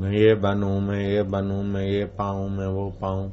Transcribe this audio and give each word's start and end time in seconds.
मैं 0.00 0.12
ये 0.12 0.34
बनू, 0.34 0.80
मैं 0.80 1.00
ये 1.00 1.22
बनू, 1.22 1.62
मैं 1.62 1.82
ये 1.82 2.04
पाऊँ, 2.04 2.50
मैं 2.50 2.66
वो 2.66 2.90
पाऊँ। 3.00 3.32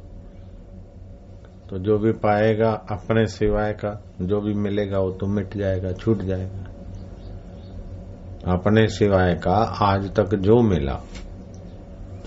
तो 1.70 1.78
जो 1.78 1.97
भी 1.97 2.12
पाएगा 2.12 2.70
अपने 2.70 3.25
सिवाय 3.25 3.73
का, 3.73 4.02
जो 4.21 4.41
भी 4.41 4.54
मिलेगा 4.54 5.00
वो 5.00 5.11
तो 5.11 5.27
मिट 5.27 5.57
जाएगा, 5.57 5.91
छूट 5.91 6.21
जाएगा। 6.21 6.64
अपने 8.54 8.88
सिवाय 8.88 9.34
का 9.34 9.55
आज 9.82 10.16
तक 10.16 10.36
जो 10.36 10.61
मिला, 10.61 11.02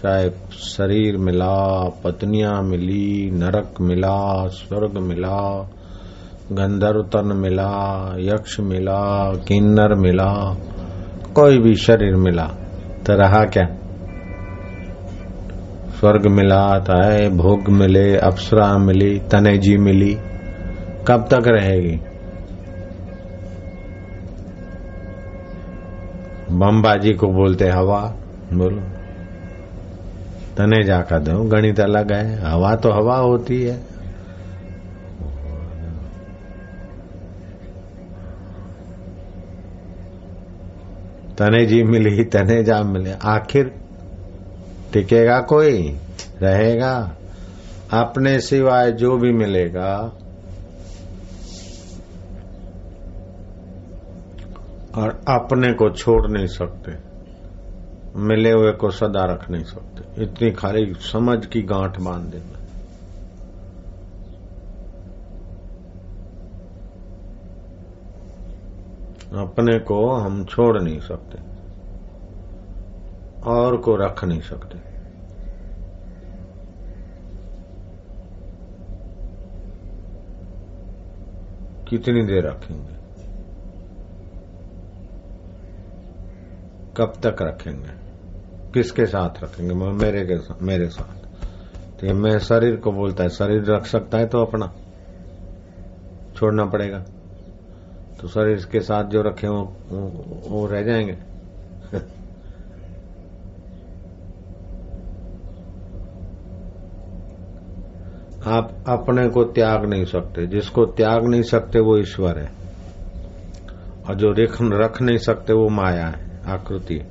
चाहे 0.03 0.31
शरीर 0.53 1.17
मिला, 1.17 1.89
पत्नियाँ 1.89 2.63
मिली, 2.63 3.31
नरक 3.31 3.75
मिला, 3.81 4.47
स्वर्ग 4.47 4.99
मिला 4.99 5.71
गंधर्व 6.53 7.03
तन 7.03 7.37
मिला, 7.37 8.15
यक्ष 8.19 8.61
मिला, 8.61 9.33
किन्नर 9.35 9.95
मिला, 9.95 10.57
कोई 11.35 11.59
भी 11.59 11.75
शरीर 11.75 12.17
मिला 12.17 12.47
तो 13.07 13.17
रहा 13.17 13.45
क्या? 13.45 13.80
स्वर्ग 16.01 16.27
मिला 16.27 16.85
है 16.91 17.37
भोग 17.37 17.69
मिले, 17.69 18.17
अप्सरा 18.17 18.79
मिली 18.79 19.19
तनेजी 19.19 19.77
मिली, 19.77 20.19
कब 21.09 21.29
तक 21.31 21.43
रहेगी? 21.47 22.01
बमबाजी 26.57 27.13
को 27.13 27.27
बोलते 27.27 27.69
हवा। 27.69 28.15
बोलो। 28.53 28.81
तने 30.57 30.85
जाकर 30.85 31.19
दो, 31.19 31.45
गणित 31.45 31.81
अलग 31.81 32.13
है। 32.13 32.51
हवा 32.51 32.77
तो 32.77 32.91
हवा 32.91 33.17
होती 33.17 33.63
है। 33.63 33.77
तने 41.39 41.67
जी 41.67 41.83
मिली, 41.83 42.25
तने 42.25 42.65
जा 42.65 42.83
मिले। 42.83 43.13
आखिर 43.25 43.90
टिकेगा 44.93 45.41
कोई? 45.41 45.99
रहेगा। 46.43 47.17
अपने 47.93 48.41
सिवाय 48.41 48.93
जो 48.93 49.17
भी 49.17 49.33
मिलेगा। 49.33 50.13
और 54.97 55.21
अपने 55.29 55.73
को 55.73 55.91
छोड़ 55.91 56.31
नहीं 56.31 56.47
सकते। 56.47 57.11
मिले 58.17 58.51
हुए 58.51 58.73
को 58.73 58.91
सदा 58.91 59.25
रख 59.25 59.51
नहीं 59.51 59.65
सकते। 59.65 60.23
इतनी 60.23 60.51
खाली 60.51 60.95
समझ 60.95 61.47
की 61.47 61.63
गांठ 61.63 62.01
बाँध 62.01 62.25
देना। 62.25 62.57
अपने 69.43 69.79
को 69.79 70.15
हम 70.15 70.45
छोड़ 70.45 70.83
नहीं 70.83 71.01
सकते। 71.01 71.50
और 73.47 73.77
को 73.77 73.97
रख 73.97 74.25
नहीं 74.25 74.41
सकते। 74.41 74.91
कितनी 81.89 82.27
देर 82.27 82.47
रखेंगे? 82.47 83.01
कब 86.97 87.13
तक 87.27 87.43
रखेंगे? 87.43 87.89
किसके 88.75 89.07
साथ 89.07 89.45
रखेंगे? 89.45 89.75
मेरे 89.75 90.27
के 90.27 90.39
साथ 90.39 90.63
मेरे 90.63 90.89
साथ। 90.89 91.21
तो 92.01 92.15
मैं 92.15 92.39
शरीर 92.39 92.77
को 92.77 92.93
बोलता 92.93 93.23
है, 93.23 93.31
शरीर 93.31 93.65
रख 93.65 93.87
सकता 93.87 94.19
है 94.19 94.27
तो 94.27 94.43
अपना। 94.43 94.75
छोड़ना 96.37 96.65
पड़ेगा। 96.65 96.99
तो 98.21 98.29
शरीर 98.29 98.69
के 98.73 98.81
साथ 98.81 99.05
जो 99.05 99.23
रखे 99.23 99.49
वो 99.49 99.77
वो 100.49 100.67
रह 100.67 100.83
जाएँगे। 100.83 101.30
आप 108.47 108.85
अपने 108.89 109.29
को 109.29 109.45
त्याग 109.45 109.85
नहीं 109.85 110.05
सकते। 110.05 110.47
जिसको 110.47 110.85
त्याग 110.85 111.27
नहीं 111.27 111.43
सकते, 111.43 111.81
वो 111.81 111.99
ईश्वर 111.99 112.39
है। 112.39 112.53
और 114.09 114.15
जो 114.15 114.35
रख 114.79 115.03
नहीं 115.03 115.19
सकते, 115.19 115.53
वो 115.53 115.69
माया 115.69 116.07
है, 116.07 116.41
आकृति। 116.47 117.03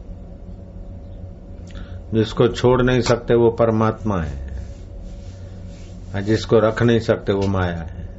जिसको 2.14 2.48
छोड़ 2.48 2.82
नहीं 2.82 3.02
सकते, 3.02 3.36
वो 3.36 3.50
परमात्मा 3.50 4.22
है। 4.22 4.66
और 6.16 6.22
जिसको 6.22 6.60
रख 6.60 6.84
नहीं 6.84 7.00
सकते, 7.00 7.34
वो 7.34 7.48
माया 7.48 7.78
है। 7.78 8.10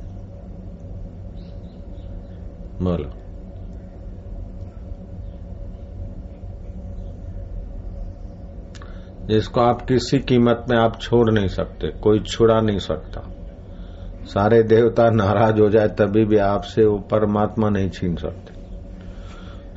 बोलो। 2.82 3.19
जिसको 9.30 9.60
आप 9.60 9.82
किसी 9.82 10.18
कीमत 10.18 10.64
में 10.70 10.78
आप 10.78 11.00
छोड़ 11.00 11.30
नहीं 11.30 11.48
सकते, 11.48 11.88
कोई 11.88 12.18
छुड़ा 12.20 12.60
नहीं 12.60 12.78
सकता। 12.78 13.20
सारे 14.24 14.62
देवता 14.62 15.10
नाराज़ 15.10 15.60
हो 15.60 15.68
जाए 15.68 15.88
तभी 15.88 16.24
भी 16.24 16.36
आपसे 16.36 16.84
वो 16.84 16.98
परमात्मा 16.98 17.68
नहीं 17.68 17.90
छीन 17.90 18.16
सकते। 18.16 18.54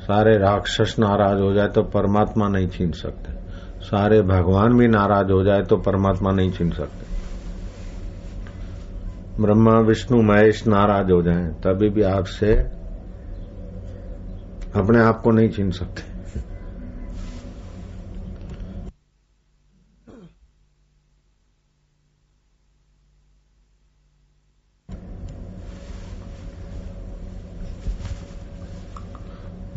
सारे 0.00 0.38
राक्षस 0.38 0.96
नाराज़ 0.98 1.40
हो 1.40 1.52
जाए 1.52 1.68
तो 1.68 1.82
परमात्मा 1.82 2.48
नहीं 2.48 2.68
छीन 2.68 2.92
सकते। 2.92 3.32
सारे 3.80 4.22
भगवान 4.22 4.78
भी 4.78 4.88
नाराज़ 4.88 5.32
हो 5.32 5.44
जाए 5.44 5.62
तो 5.62 5.76
परमात्मा 5.76 6.30
नहीं 6.30 6.50
छीन 6.50 6.70
सकते। 6.70 7.04
ब्रह्मा, 9.42 9.78
विष्णु, 9.78 10.22
महेश 10.22 10.66
नाराज़ 10.66 11.12
हो 11.12 11.22
जाए, 11.22 11.44
तभी 11.44 11.88
भी 11.88 12.02
आपसे 12.02 12.52
अपने 14.76 14.98
आप 14.98 15.20
को 15.20 15.30
नहीं 15.30 15.48
छीन 15.48 15.70
सकते। 15.70 16.13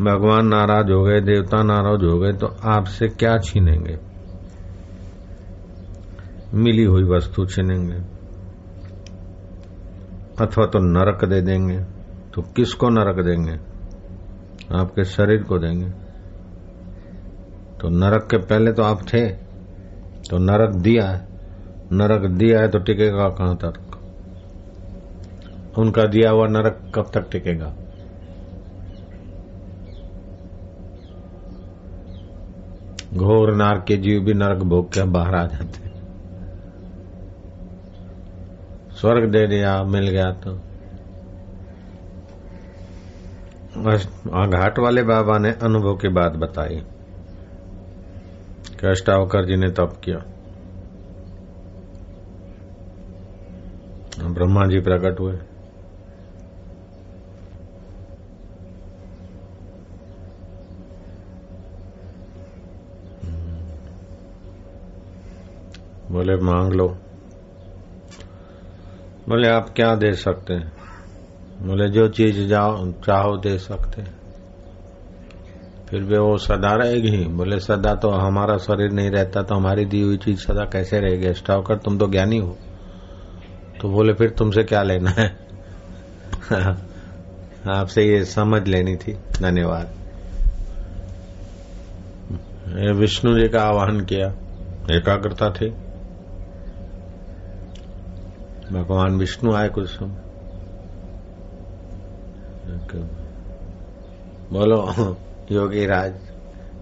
भगवान 0.08 0.48
नाराज़ 0.48 0.92
हो 0.92 1.04
गए, 1.04 1.22
देवता 1.22 1.64
नाराज़ 1.64 2.06
हो 2.06 2.20
गए 2.20 2.32
तो 2.32 2.48
आपसे 2.64 3.08
क्या 3.08 3.38
छीनेंगे? 3.38 3.98
मिली 6.54 6.84
हुई 6.84 7.04
वस्तु 7.04 7.46
छीनेंगे। 7.46 7.96
अथवा 10.42 10.66
तो 10.66 10.80
नरक 10.80 11.26
दे 11.26 11.42
देंगे 11.42 11.80
तो 12.34 12.42
किसको 12.42 12.90
नरक 12.90 13.26
देंगे? 13.26 13.78
आपके 14.78 15.04
शरीर 15.04 15.44
को 15.44 15.60
देंगे। 15.60 15.90
तो 17.82 17.90
नरक 17.90 18.28
के 18.32 18.38
पहले 18.38 18.72
तो 18.72 18.84
आप 18.84 19.02
थे 19.14 19.30
तो 20.30 20.38
नरक 20.38 20.76
दिया 20.76 21.10
है। 21.10 21.28
नरक 21.92 22.32
दिया 22.32 22.60
है 22.60 22.68
तो 22.68 22.80
टिकेगा 22.80 23.30
कहाँ 23.30 23.56
तक? 23.56 23.74
उनका 25.78 26.04
दिया 26.04 26.32
हुआ 26.32 26.48
नरक 26.48 26.92
कब 26.96 27.06
तक 27.14 27.30
टिकेगा? 27.32 27.74
घोर 33.14 33.56
नार 33.56 33.84
के 33.88 33.98
जीव 33.98 34.20
भी 34.22 34.34
नरक 34.34 34.58
भोग 34.58 34.94
के 34.94 35.04
बाहर 35.04 35.36
आ 35.36 35.46
जाते 35.46 35.88
स्वर्ग 38.96 39.32
दे 39.32 39.48
दिया, 39.48 39.84
मिल 39.84 40.10
गया 40.10 40.32
तो। 40.32 40.56
घाट 44.50 44.80
वाले 44.80 45.04
बाबा 45.04 45.38
ने 45.38 45.52
अनुभव 45.52 45.96
की 45.96 46.08
बात 46.08 46.32
बताई। 46.32 46.84
कि 48.80 48.88
अष्टावकर 48.88 49.46
जी 49.46 49.56
ने 49.56 49.70
तप 49.72 50.02
किया। 50.04 50.18
ब्रह्मा 54.28 54.66
जी 54.66 54.80
प्रकट 54.80 55.20
हुए। 55.20 55.40
बोले, 66.18 66.36
मांग 66.36 66.74
लो। 66.74 66.88
बोले, 69.30 69.48
आप 69.48 69.70
क्या 69.76 69.96
दे 69.96 70.14
सकते 70.14 70.54
हैं? 70.54 70.74
बोले, 71.62 71.90
जो 71.90 72.08
चीज़ 72.08 72.48
जाओ, 72.48 72.92
चाहो 72.92 73.38
दे 73.38 73.58
सकते 73.58 74.02
फिर 75.90 76.04
भी 76.04 76.18
वो 76.18 76.38
सदा 76.38 76.76
रहेगी 76.76 77.26
बोले, 77.26 77.60
सदा 77.60 77.96
तो 77.96 78.10
हमारा 78.10 78.58
शरीर 78.58 78.92
नहीं 78.92 79.10
रहता 79.10 79.42
तो 79.42 79.56
हमारी 79.56 79.86
दी 79.86 80.02
हुई 80.02 80.18
चीज़ 80.18 80.40
सदा 80.40 80.66
कैसे 80.66 81.00
रहेगी? 81.00 81.34
स्टावकर 81.34 81.76
तुम 81.76 81.98
तो 81.98 82.08
ज्ञानी 82.08 82.38
हो। 82.38 82.58
तो 83.82 83.90
बोले, 83.90 84.14
फिर 84.14 84.30
तुमसे 84.30 84.64
क्या 84.64 84.84
लेना 84.84 85.10
है? 85.10 85.38
आपसे 87.70 88.04
ये 88.04 88.26
समझ 88.26 88.68
लेनी 88.68 88.96
थी। 88.96 89.14
धन्यवाद। 89.14 89.90
विष्णु 92.96 93.40
जी 93.40 93.48
का 93.48 93.62
आह्वान 93.62 94.00
किया। 94.00 94.28
एकाग्रता 94.92 95.50
थी। 95.50 95.87
भगवान 98.72 99.18
विष्णु 99.18 99.54
आए 99.54 99.70
कुछ 99.70 99.90
समय। 99.90 100.28
बोलो, 104.52 105.18
योगी 105.52 105.86
राज, 105.86 106.14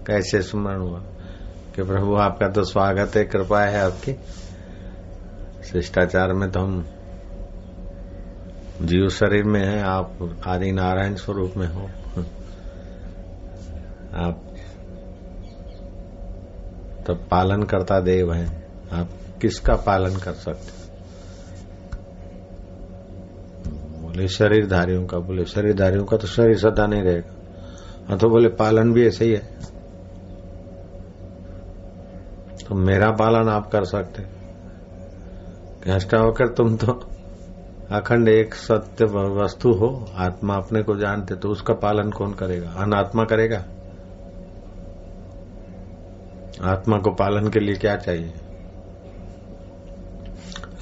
कैसे 0.06 0.42
स्मरण 0.42 0.80
हुआ? 0.80 0.98
कि 1.76 1.82
प्रभु, 1.82 2.16
आपका 2.16 2.48
तो 2.48 2.64
स्वागत 2.64 3.16
है, 3.16 3.24
कृपा 3.24 3.60
है 3.60 3.78
आपकी। 3.78 4.12
शिष्टाचार 5.64 6.32
में 6.32 6.50
तो 6.50 6.60
हम 6.60 6.86
जीव 8.82 9.08
शरीर 9.08 9.44
में 9.44 9.64
है, 9.64 9.82
आप 9.82 10.38
आदि 10.46 10.72
नारायण 10.72 11.14
स्वरूप 11.14 11.52
में 11.56 11.68
हो। 11.68 11.82
आप 14.14 14.42
तो 17.06 17.14
पालन 17.14 17.62
करता 17.62 18.00
देव 18.00 18.32
है। 18.32 18.68
आप 18.92 19.08
किसका 19.42 19.74
पालन 19.74 20.16
कर 20.16 20.32
सकते 20.32 20.85
बोले, 24.16 24.28
शरीरधारियों 24.28 25.06
का, 25.06 25.18
बोले, 25.18 25.44
शरीरधारियों 25.44 26.04
का 26.04 26.16
तो 26.16 26.26
शरीर 26.26 26.58
सदा 26.58 26.86
नहीं 26.86 27.02
रहेगा। 27.02 27.34
हाँ 28.08 28.18
तो 28.18 28.28
बोले, 28.28 28.48
पालन 28.48 28.92
भी 28.92 29.06
ऐसे 29.06 29.24
ही 29.24 29.32
है। 29.32 29.58
तो 32.68 32.74
मेरा 32.74 33.10
पालन 33.10 33.48
आप 33.48 33.70
कर 33.70 33.84
सकते 33.84 34.22
होकर 36.16 36.48
तुम 36.48 36.76
तो 36.76 36.92
अखंड 37.90 38.28
एक 38.28 38.54
सत्य 38.54 39.04
वस्तु 39.04 39.72
हो, 39.72 40.10
आत्मा 40.14 40.54
अपने 40.54 40.82
को 40.82 40.96
जानते 40.96 41.34
तो 41.34 41.48
उसका 41.48 41.74
पालन 41.74 42.10
कौन 42.10 42.34
करेगा? 42.34 42.70
अनात्मा 42.70 43.24
करेगा? 43.24 43.64
आत्मा 46.62 46.98
को 46.98 47.10
पालन 47.10 47.48
के 47.48 47.60
लिए 47.60 47.74
क्या 47.74 47.96
चाहिए? 47.96 48.32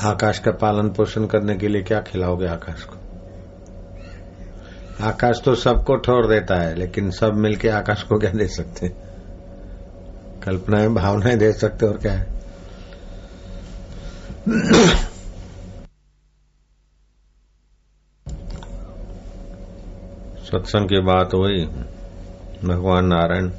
आकाश 0.03 0.39
का 0.39 0.51
पालन 0.51 0.89
पोषण 0.89 1.27
करने 1.27 1.57
के 1.57 1.69
लिए 1.69 1.83
क्या 1.83 2.01
खिलाओगे 2.01 2.47
आकाश 2.47 2.83
को? 2.83 3.04
आकाश 5.01 5.41
तो 5.45 5.55
सबको 5.55 5.97
ठोर 5.97 6.27
देता 6.29 6.57
है, 6.57 6.75
लेकिन 6.75 7.11
सब 7.11 7.35
मिलके 7.37 7.69
आकाश 7.69 8.03
को 8.03 8.19
क्या 8.19 8.31
दे 8.31 8.47
सकते? 8.49 8.89
कल्पनाएँ, 10.43 10.89
भावनाएँ 10.89 11.37
दे 11.37 11.53
सकते 11.53 11.87
और 11.87 11.97
क्या 11.99 12.13
है? 12.13 12.33
सत्संग 20.45 20.89
की 20.89 21.01
बात 21.01 21.35
हुई 21.35 21.65
भगवान 22.65 23.07
नारायण 23.07 23.51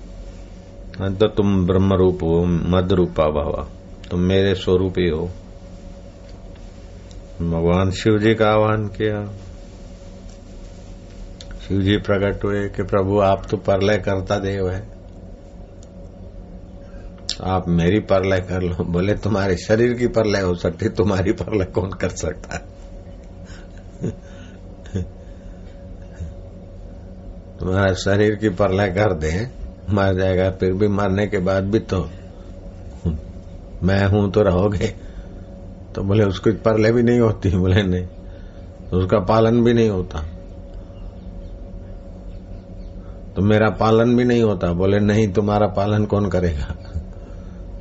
तो 1.15 1.27
तुम 1.27 1.65
ब्रह्म 1.67 1.93
रूप 1.93 2.23
हो 2.23 2.43
मद 2.45 2.93
रूपा 2.93 3.23
भवा, 3.29 3.67
तुम 4.11 4.19
मेरे 4.21 4.53
स्वरूप 4.55 4.93
ही 4.97 5.07
हो। 5.09 5.25
भगवान 7.41 7.91
शिव 7.91 8.17
जी 8.17 8.33
का 8.35 8.47
आह्वान 8.47 8.88
किया। 8.88 9.19
शिव 11.67 11.81
जी 11.81 11.97
प्रकट 11.97 12.44
हुए 12.44 12.69
कि 12.69 12.83
प्रभु, 12.83 13.19
आप 13.19 13.47
तो 13.51 13.57
परलय 13.57 13.97
करता 13.97 14.39
देव 14.39 14.69
है। 14.69 14.88
आप 17.44 17.67
मेरी 17.67 18.00
परलय 18.00 18.41
कर 18.41 18.62
लो। 18.62 18.83
बोले, 18.83 19.13
तुम्हारे 19.13 19.57
शरीर 19.57 19.94
की 19.94 20.07
परलय 20.07 20.41
हो 20.41 20.56
सकती, 20.56 20.89
तुम्हारी 20.89 21.31
परलय 21.31 21.65
कौन 21.65 21.89
कर 21.89 22.09
सकता 22.09 22.56
है? 22.56 22.75
तुम्हारा 27.59 27.94
शरीर 27.94 28.35
की 28.35 28.50
परलय 28.50 28.89
कर 28.89 29.13
दे, 29.13 29.47
मर 29.89 30.13
जाएगा, 30.13 30.51
फिर 30.51 30.73
भी 30.73 30.88
मरने 30.88 31.27
के 31.27 31.38
बाद 31.38 31.63
भी 31.63 31.79
तो 31.79 32.09
मैं 33.83 34.06
हूँ 34.06 34.31
तो 34.31 34.41
रहोगे। 34.41 34.88
तो 35.95 36.03
बोले, 36.03 36.23
उसकी 36.23 36.51
परलय 36.51 36.91
भी 36.91 37.03
नहीं 37.03 37.19
होती। 37.19 37.50
बोले, 37.50 37.83
नहीं, 37.83 38.07
उसका 38.94 39.19
पालन 39.19 39.63
भी 39.63 39.73
नहीं 39.73 39.89
होता। 39.89 40.31
तो 43.35 43.41
मेरा 43.41 43.69
पालन 43.69 44.15
भी 44.15 44.23
नहीं 44.23 44.43
होता। 44.43 44.73
बोले, 44.73 44.99
नहीं, 44.99 45.33
तुम्हारा 45.33 45.67
पालन 45.67 46.05
कौन 46.05 46.29
करेगा? 46.29 46.75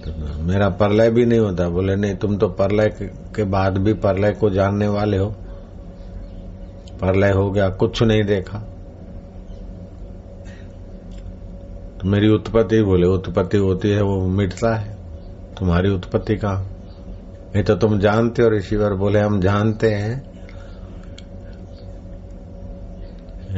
तो 0.05 0.43
मेरा 0.43 0.69
परलय 0.69 1.11
भी 1.11 1.27
नहीं 1.27 1.41
होता। 1.41 1.69
बोले, 1.69 1.97
नहीं, 1.97 2.15
तुम 2.15 2.37
तो 2.37 2.49
परलय 2.49 2.89
के 3.37 3.45
बाद 3.45 3.79
भी 3.79 3.93
परलय 3.93 4.31
को 4.31 4.51
जानने 4.51 4.89
वाले 4.89 5.17
हो। 5.17 5.27
परलय 7.01 7.31
हो 7.31 7.51
गया, 7.51 7.69
कुछ 7.69 8.03
नहीं 8.03 8.25
देखा। 8.25 8.59
तो 12.01 12.09
मेरी 12.09 12.29
उत्पत्ति 12.29 12.83
बोले, 12.83 13.07
उत्पत्ति 13.07 13.59
होती 13.59 13.91
है, 13.91 14.03
वो 14.03 14.27
मिटता 14.27 14.77
है। 14.77 14.97
तुम्हारी 15.59 15.91
उत्पत्ति 15.91 16.37
कहा? 16.37 16.67
नहीं 17.55 17.65
तो 17.65 17.75
तुम 17.75 17.99
जानते 17.99 18.43
हो 18.43 18.51
ऋषिवर। 18.51 18.95
बोले, 18.95 19.21
हम 19.21 19.41
जानते 19.41 19.91
हैं। 19.91 20.35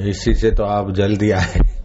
इसी 0.08 0.34
से 0.34 0.50
तो 0.50 0.64
आप 0.64 0.90
जल्दी 0.90 1.30
आए 1.30 1.75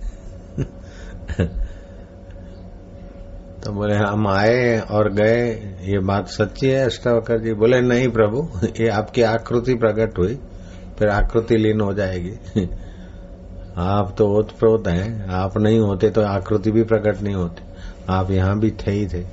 तो 3.64 3.72
बोले, 3.72 3.96
हम 3.96 4.28
आए 4.28 4.80
और 4.80 5.14
गए, 5.14 5.52
ये 5.82 6.00
बात 6.00 6.28
सच्ची 6.28 6.68
है? 6.68 6.86
अष्टावकर 6.86 7.40
जी 7.40 7.54
बोले, 7.54 7.82
नहीं 7.82 8.10
प्रभु, 8.10 8.50
ये 8.80 8.88
आपकी 8.88 9.22
आकृति 9.22 9.76
प्रकट 9.76 10.18
हुई, 10.20 10.40
फिर 11.00 11.10
आकृति 11.10 11.58
लीन 11.58 11.82
हो 11.82 11.94
जाएगी। 11.94 12.32
आप 13.78 14.16
तो 14.18 14.28
ओतप्रोत 14.28 14.88
हैं, 14.88 15.30
आप 15.30 15.58
नहीं 15.58 15.80
होते 15.80 16.10
तो 16.10 16.22
आकृति 16.22 16.72
भी 16.72 16.84
प्रकट 16.84 17.22
नहीं 17.22 17.36
होती, 17.36 17.64
आप 18.10 18.32
यहाँ 18.32 18.60
भी 18.60 18.72
थे 18.72 18.92
ही 18.92 19.08
थे। 19.08 19.24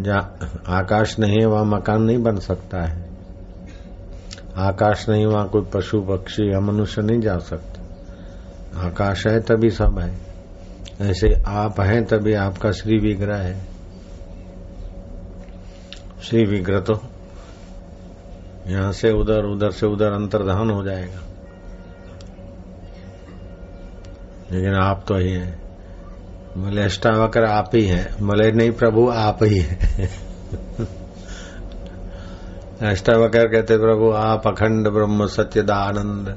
जहाँ 0.00 0.36
आकाश 0.66 1.18
नहीं 1.18 1.40
है, 1.40 1.46
वहाँ 1.46 1.64
मकान 1.64 2.02
नहीं 2.02 2.18
बन 2.18 2.36
सकता 2.36 2.82
है। 2.82 3.10
आकाश 4.56 5.08
नहीं, 5.08 5.26
वहाँ 5.26 5.48
कोई 5.48 5.62
पशु 5.62 6.00
पक्षी 6.00 6.52
या 6.52 6.60
मनुष्य 6.60 7.02
नहीं 7.02 7.20
जा 7.20 7.38
सकता। 7.38 7.71
आकाश 8.76 9.26
है 9.26 9.40
तभी 9.40 9.70
सब 9.70 9.98
है। 9.98 10.18
ऐसे 11.00 11.42
आप 11.46 11.80
हैं 11.80 12.04
तभी 12.04 12.34
आपका 12.34 12.72
श्री 12.72 12.98
विग्रह 12.98 13.36
है। 13.36 13.66
श्री 16.22 16.44
विग्रह 16.44 16.80
तो 16.80 17.00
यहाँ 18.66 18.92
से 18.92 19.10
उधर 19.10 19.44
उधर 19.44 19.70
से 19.70 19.86
उधर 19.86 20.12
अंतर्धान 20.12 20.70
हो 20.70 20.84
जाएगा। 20.84 21.20
लेकिन 24.52 24.74
आप 24.74 25.04
तो 25.08 25.16
ही 25.16 25.32
है। 25.32 25.62
बोले 26.58 26.82
अष्टावकर 26.82 27.44
आप 27.44 27.70
ही 27.74 27.86
है। 27.86 28.04
बोले 28.22 28.52
नहीं 28.52 28.70
प्रभु, 28.70 29.10
आप 29.10 29.38
ही 29.42 29.58
है। 29.58 29.78
अष्टावकर 32.82 33.46
कहते 33.52 33.76
प्रभु, 33.76 34.12
आप 34.12 34.46
अखंड 34.46 34.88
ब्रह्म 34.88 35.26
सत्यदानंद 35.26 36.36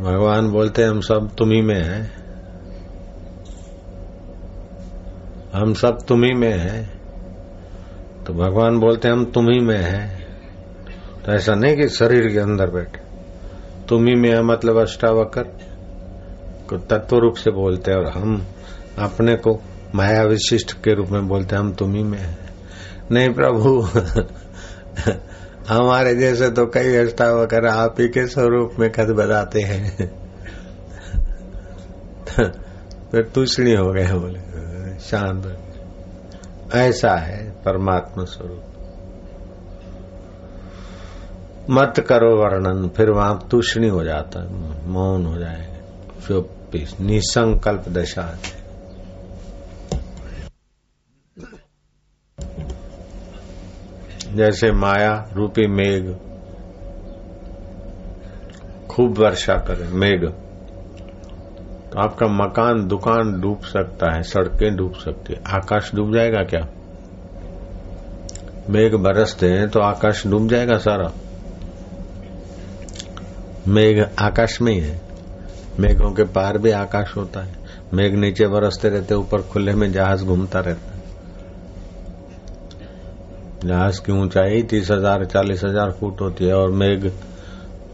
भगवान 0.00 0.48
बोलते 0.48 0.84
हम 0.84 1.00
सब 1.00 1.30
तुम्ही 1.38 1.62
में 1.62 1.82
हैं। 1.82 2.14
हम 5.54 5.74
सब 5.74 5.98
तुम्ही 6.08 6.34
में 6.34 6.58
हैं। 6.58 7.00
तो 8.24 8.32
भगवान 8.32 8.78
बोलते 8.78 9.08
हम 9.08 9.24
तुम्ही 9.24 9.60
में 9.60 9.78
हैं। 9.78 10.26
तो 11.26 11.32
ऐसा 11.32 11.54
नहीं 11.54 11.76
कि 11.76 11.88
शरीर 11.88 12.28
के 12.28 12.38
अंदर 12.38 12.70
बैठे। 12.70 13.00
तुम्ही 13.88 14.14
में 14.14 14.30
है 14.30 14.42
मतलब 14.42 14.78
अष्टावकर। 14.78 15.42
को 16.68 16.76
तत्व 16.76 17.16
रूप 17.16 17.34
से 17.34 17.50
बोलते 17.50 17.90
हैं 17.90 17.98
और 17.98 18.06
हम 18.06 18.46
अपने 18.98 19.36
को 19.36 19.62
माया 19.94 20.22
विशिष्ट 20.22 20.72
के 20.72 20.94
रूप 20.94 21.08
में 21.08 21.28
बोलते 21.28 21.56
हैं, 21.56 21.62
हम 21.62 21.72
तुम्ही 21.72 22.02
में 22.02 22.18
हैं। 22.18 22.38
नहीं 23.10 23.30
प्रभु 23.30 23.88
हमारे 25.68 26.14
जैसे 26.14 26.50
तो 26.50 26.66
कई 26.66 26.94
अष्टावकर 26.96 27.66
आप 27.66 28.00
ही 28.00 28.08
के 28.08 28.26
स्वरूप 28.26 28.74
में 28.78 28.90
खत 28.92 29.06
बताते 29.16 29.60
हैं। 29.60 30.10
फिर 33.10 33.22
तूषणी 33.34 33.74
हो 33.74 33.90
गए 33.92 34.12
बोले, 34.12 34.40
शांत 35.00 35.44
ऐसा 36.74 37.14
है 37.16 37.50
परमात्मा 37.64 38.24
स्वरूप। 38.24 38.62
मत 41.70 42.00
करो 42.08 42.34
वर्णन, 42.36 42.88
फिर 42.88 43.10
वहाँ 43.10 43.46
तूषणी 43.50 43.88
हो 43.88 44.04
जाता 44.04 44.42
है, 44.42 44.88
मौन 44.88 45.26
हो 45.26 45.38
जाएगा 45.38 46.20
फिर 46.20 46.96
निसंकल्प 47.00 47.88
दशा 47.88 48.22
है। 48.22 48.55
जैसे 54.36 54.72
माया, 54.72 55.28
रूपी 55.32 55.66
मेघ। 55.66 56.16
खूब 58.86 59.18
वर्षा 59.18 59.54
करे, 59.54 59.88
मेघ। 59.88 60.30
तो 61.92 62.00
आपका 62.00 62.26
मकान, 62.26 62.86
दुकान 62.86 63.40
डूब 63.40 63.60
सकता 63.60 64.14
है, 64.14 64.22
सड़कें 64.22 64.76
डूब 64.76 64.94
सकती 64.94 65.32
है। 65.32 65.40
आकाश 65.46 65.94
डूब 65.94 66.14
जाएगा 66.14 66.42
क्या? 66.42 66.68
मेघ 68.70 68.94
बरसते 68.94 69.46
हैं 69.46 69.68
तो 69.68 69.80
आकाश 69.80 70.26
डूब 70.26 70.48
जाएगा 70.48 70.78
सारा। 70.78 71.12
मेघ 73.68 74.04
आकाश 74.18 74.60
में 74.60 74.72
ही 74.72 74.80
है। 74.80 75.00
मेघों 75.80 76.12
के 76.12 76.24
पार 76.24 76.58
भी 76.58 76.70
आकाश 76.70 77.16
होता 77.16 77.40
है। 77.40 77.54
मेघ 77.94 78.14
नीचे 78.14 78.46
बरसते 78.46 78.88
रहते 78.88 79.14
ऊपर 79.14 79.42
खुले 79.42 79.72
में 79.72 79.92
जहाज़ 79.92 80.24
घूमता 80.24 80.60
रहता 80.60 80.90
है। 80.90 80.95
जहाज़ 83.66 84.00
की 84.00 84.12
ऊंचाई 84.12 84.62
तीस 84.62 84.90
हज़ार, 84.90 85.24
चालीस 85.26 85.64
हज़ार 85.64 85.90
फुट 85.90 86.20
होती 86.20 86.44
है 86.44 86.54
और 86.54 86.70
मेघ 86.72 87.10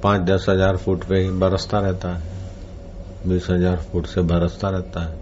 पाँच, 0.03 0.21
दस 0.23 0.47
हज़ार 0.49 0.77
फुट 0.77 1.05
पे 1.05 1.19
ही 1.19 1.31
बरसता 1.41 1.79
रहता 1.79 2.09
है। 2.09 2.31
बीस 3.29 3.47
हज़ार 3.51 3.77
फुट 3.83 4.07
से 4.07 4.23
बरसता 4.25 4.69
रहता 4.69 5.01
है। 5.03 5.21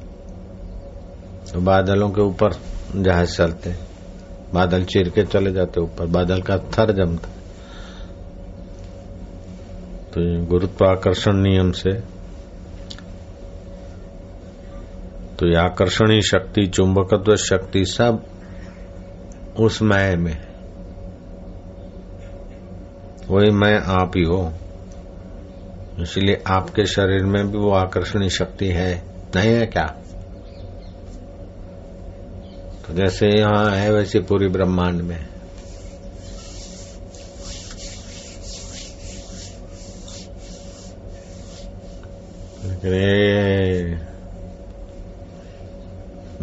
तो 1.53 1.61
बादलों 1.61 2.09
के 2.11 2.21
ऊपर 2.23 2.53
जहाज़ 2.97 3.37
चलते। 3.37 3.75
बादल 4.55 4.85
चीर 4.85 5.09
के 5.09 5.25
चले 5.25 5.53
जाते 5.53 5.81
ऊपर। 5.81 6.07
बादल 6.09 6.41
का 6.43 6.57
थर 6.71 6.93
जमता। 6.95 7.29
तो 10.11 10.21
गुरुत्वाकर्षण 10.47 11.37
नियम 11.39 11.71
से 11.73 11.93
तो 15.39 15.47
ये 15.47 15.57
आकर्षणी 15.57 16.21
शक्ति, 16.23 16.67
चुंबकत्व 16.67 17.37
शक्ति 17.39 17.85
सब 17.87 18.23
उस 19.59 19.83
मय 19.83 20.17
में। 20.17 20.47
वही 23.29 23.51
मैं 23.51 23.79
आप 23.79 24.13
ही 24.17 24.23
हो। 24.23 24.53
इसलिए 26.01 26.43
आपके 26.47 26.87
शरीर 26.87 27.25
में 27.25 27.51
भी 27.51 27.59
वो 27.59 27.71
आकर्षणी 27.71 28.31
शक्ति 28.31 28.67
है। 28.67 29.03
नहीं 29.37 29.51
है 29.51 29.67
क्या? 29.67 29.97
तो 32.87 32.95
जैसे 32.95 33.27
यहाँ 33.27 33.71
है 33.71 33.93
वैसे 33.93 34.21
पूरी 34.21 34.49
ब्रह्मांड 34.49 35.01
में। 35.01 35.31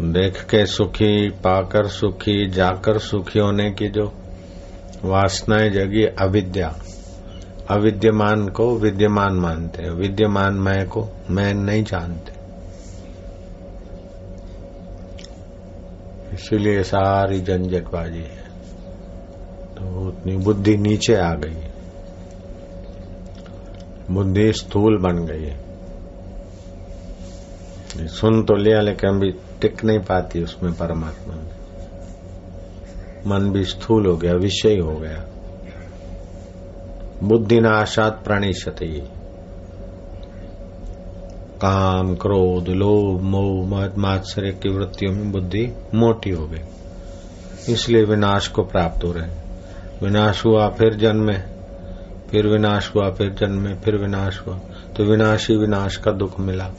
देख 0.08 0.42
के 0.42 0.66
सुखी, 0.66 1.28
पाकर 1.30 1.86
सुखी, 1.86 2.50
जाकर 2.50 2.98
सुखी 2.98 3.38
होने 3.38 3.70
की 3.70 3.88
जो 3.88 4.12
वासनाएँ 5.04 5.70
जगी, 5.70 6.04
अविद्या। 6.04 6.78
अविद्यमान 7.70 8.48
को 8.48 8.76
विद्यमान 8.76 9.32
मानते 9.32 9.82
हैं। 9.82 9.90
विद्यमान 9.90 10.54
मैं 10.54 10.88
को 10.88 11.08
मैं 11.30 11.54
नहीं 11.54 11.84
जानते। 11.84 12.32
इसीलिए 16.34 16.82
सारी 16.82 17.40
झंझटबाजी 17.40 18.18
है। 18.18 18.48
तो 19.74 20.08
उतनी 20.08 20.36
बुद्धि 20.36 20.76
नीचे 20.76 21.14
आ 21.14 21.34
गई 21.34 21.56
बुद्धि 24.10 24.52
स्थूल 24.52 24.98
बन 24.98 25.24
गई 25.26 25.48
सुन 28.06 28.42
तो 28.42 28.54
लिया, 28.54 28.80
लेकिन 28.80 29.10
अभी 29.10 29.32
टिक 29.60 29.84
नहीं 29.84 29.98
पाती 29.98 30.42
उसमें 30.42 30.72
परमात्मा। 30.72 31.34
में 31.34 31.58
मन 33.26 33.52
भी 33.52 33.64
स्थूल 33.64 34.06
हो 34.06 34.16
गया, 34.16 34.34
विषय 34.34 34.78
हो 34.78 34.96
गया। 34.96 35.24
बुद्धि 37.22 37.60
नाशात 37.60 38.24
प्रणीशत। 38.24 38.76
काम, 41.62 42.14
क्रोध, 42.14 42.68
लोभ, 42.68 43.22
मोह 43.22 43.90
मात्सर्य 43.98 44.50
की 44.50 44.68
वृत्तियों 44.68 45.12
में 45.12 45.32
बुद्धि 45.32 45.72
मोटी 45.94 46.30
हो 46.30 46.46
गई। 46.46 46.60
इसलिए 47.72 48.04
विनाश 48.04 48.48
को 48.48 48.62
प्राप्त 48.62 49.04
हो 49.04 49.12
रहे 49.12 49.28
विनाश 50.02 50.44
हुआ, 50.46 50.68
फिर 50.68 50.94
जन्मे। 50.94 51.38
फिर 52.30 52.46
विनाश 52.46 52.92
हुआ, 52.96 53.10
फिर 53.10 53.30
जन्मे, 53.30 53.74
फिर 53.74 53.96
विनाश 53.96 54.42
हुआ। 54.46 54.58
तो 54.96 55.04
विनाशी 55.04 55.56
विनाश 55.56 55.96
का 55.96 56.10
दुख 56.10 56.40
मिला। 56.40 56.70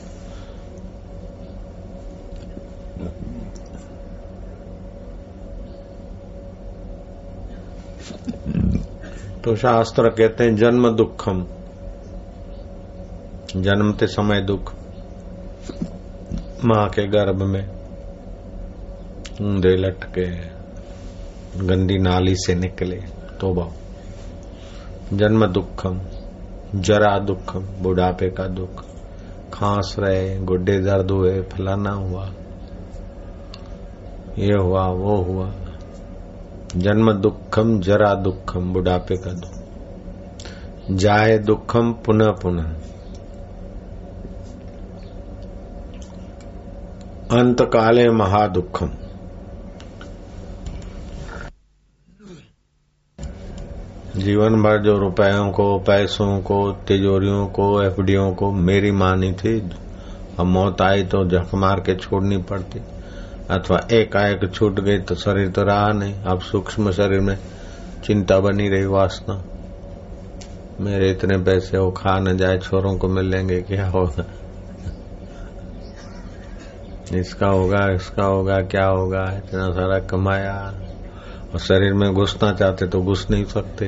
तो 9.44 9.56
शास्त्र 9.56 10.08
कहते 10.08 10.44
हैं 10.44 10.56
जन्म 10.56 10.90
दुखम। 10.90 11.46
जन्मते 13.56 14.06
समय 14.06 14.40
दुख। 14.40 14.74
माँ 16.64 16.88
के 16.88 17.08
गर्भ 17.08 17.42
में 17.42 17.68
ऊंधे 19.42 19.76
लटके, 19.76 20.26
गंदी 21.66 21.98
नाली 21.98 22.34
से 22.34 22.54
निकले 22.54 22.96
तो 23.40 23.72
जन्म 25.12 25.46
दुखम, 25.46 26.00
जरा 26.74 27.18
दुखम, 27.18 27.60
बुढ़ापे 27.60 28.30
का 28.30 28.46
दुख। 28.46 28.84
खांस 29.52 29.96
रहे, 29.98 30.38
गुड्डे 30.38 30.78
दर्द 30.78 31.10
हुए, 31.10 31.40
फलाना 31.40 31.90
हुआ। 31.90 32.30
ये 34.38 34.56
हुआ, 34.62 34.86
वो 34.86 35.16
हुआ। 35.16 35.52
जन्म 36.76 37.12
दुखम 37.12 37.80
जरा 37.80 38.14
दुखम 38.14 38.72
बुढ़ापे 38.72 39.16
का 39.16 39.32
दुख 39.32 39.50
जाए 40.90 41.38
दुखम 41.38 41.92
पुनः 41.92 42.30
पुनः। 42.30 42.62
अंत 47.38 47.62
काले 47.62 48.10
महादुखम 48.10 48.90
जीवन 54.16 54.62
भर 54.62 54.82
जो 54.82 54.98
रुपयों 54.98 55.50
को, 55.50 55.78
पैसों 55.78 56.40
को, 56.40 56.72
तिजोरियों 56.72 57.46
को, 57.46 57.82
एफडीओ 57.82 58.34
को 58.34 58.52
मेरी 58.52 58.90
मानी 58.90 59.32
थी, 59.32 59.70
अब 60.40 60.46
मौत 60.46 60.82
आई 60.82 61.04
तो 61.04 61.28
झक 61.28 61.54
मार 61.54 61.80
के 61.80 61.94
छोड़नी 61.96 62.36
पड़ती। 62.36 62.80
अथवा 63.50 63.80
एकाएक 63.92 64.50
छूट 64.54 64.80
गई 64.80 64.98
तो 64.98 65.14
शरीर 65.14 65.48
तो 65.48 65.62
रहा 65.62 65.88
नहीं। 65.88 66.14
अब 66.14 66.40
सूक्ष्म 66.40 66.92
शरीर 66.92 67.20
में 67.20 67.38
चिंता 68.04 68.38
बनी 68.40 68.68
रही 68.68 68.84
वासना। 68.84 69.44
मेरे 70.80 71.10
इतने 71.10 71.38
पैसे 71.38 71.78
वो 71.78 71.90
खा 71.90 72.18
न 72.18 72.36
जाए, 72.36 72.58
छोरों 72.58 72.98
को 72.98 73.08
मिलेंगे 73.08 73.62
क्या 73.62 73.86
होगा? 73.86 74.24
इसका 77.14 77.46
होगा 77.46 77.92
इसका 77.92 78.24
होगा, 78.24 78.60
क्या 78.60 78.86
होगा? 78.86 79.24
इतना 79.36 79.70
सारा 79.70 79.98
कमाया। 79.98 80.74
और 81.52 81.58
शरीर 81.58 81.94
में 81.94 82.12
घुसना 82.14 82.52
चाहते 82.52 82.86
तो 82.86 83.02
घुस 83.02 83.30
नहीं 83.30 83.44
सकते। 83.44 83.86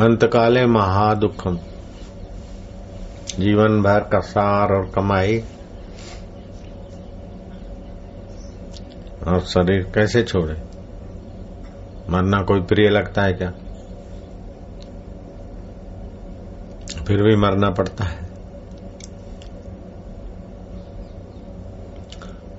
अंतकाले 0.00 0.66
महादुखम। 0.66 1.58
जीवन 3.38 3.82
भर 3.82 4.00
का 4.00 4.20
सार 4.20 4.72
और 4.72 4.90
कमाई 4.94 5.44
और 9.28 9.40
शरीर 9.40 9.92
कैसे 9.94 10.22
छोड़े? 10.22 10.54
मरना 12.10 12.42
कोई 12.42 12.60
प्रिय 12.60 12.88
लगता 12.88 13.22
है 13.22 13.32
क्या? 13.32 13.50
फिर 17.04 17.22
भी 17.22 17.36
मरना 17.36 17.70
पड़ता 17.70 18.04
है। 18.04 18.28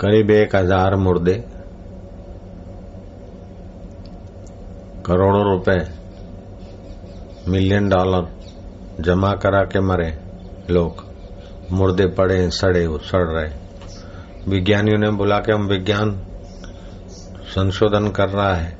करीब 0.01 0.31
एक 0.31 0.55
हज़ार 0.55 0.95
मुर्दे, 0.95 1.33
करोड़ों 5.05 5.43
रुपए 5.51 5.79
मिलियन 7.47 7.89
डॉलर 7.89 8.27
जमा 8.99 9.31
करा 9.33 9.63
के 9.63 9.79
मरे 9.79 10.17
लोग। 10.69 11.05
मुर्दे 11.71 12.07
पड़े, 12.07 12.49
सड़े 12.49 12.87
सड़ 13.01 13.27
रहे। 13.27 13.49
विज्ञानियों 14.47 14.97
ने 14.97 15.11
बुला 15.11 15.39
के 15.39 15.51
हम 15.51 15.67
विज्ञान 15.67 16.25
संशोधन 17.49 18.07
कर 18.11 18.29
रहा 18.29 18.53
है। 18.55 18.71